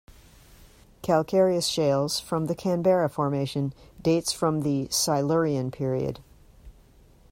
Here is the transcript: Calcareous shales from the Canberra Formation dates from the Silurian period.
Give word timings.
Calcareous 1.03 1.67
shales 1.67 2.19
from 2.19 2.47
the 2.47 2.55
Canberra 2.55 3.07
Formation 3.07 3.71
dates 4.01 4.31
from 4.33 4.61
the 4.61 4.87
Silurian 4.89 5.69
period. 5.69 6.21